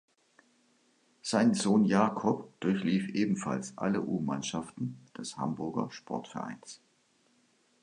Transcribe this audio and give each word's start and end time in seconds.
Sein 1.21 1.53
Sohn 1.53 1.85
Jakob 1.85 2.59
durchlief 2.59 3.09
ebenfalls 3.09 3.77
alle 3.77 4.01
U-Mannschaften 4.01 4.97
des 5.15 5.37
Hamburger 5.37 5.91
Sportvereins. 5.91 6.81